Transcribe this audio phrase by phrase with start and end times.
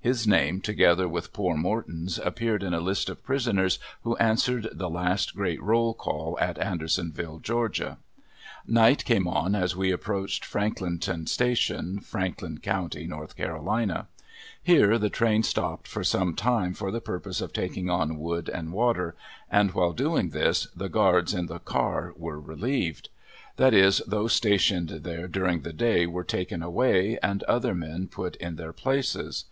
[0.00, 4.90] His name, together with poor Morton's, appeared in a list of prisoners who answered the
[4.90, 7.96] last great roll call at Andersonville, Georgia.
[8.68, 14.06] Night came on as we approached Franklinton station, Franklin County, North Carolina.
[14.62, 18.72] Here the train stopped for some time for the purpose of taking on wood and
[18.72, 19.16] water,
[19.50, 23.08] and while doing this the guards in the car were relieved.
[23.56, 28.36] That is, those stationed there during the day were taken away and other men put
[28.36, 29.46] in their places.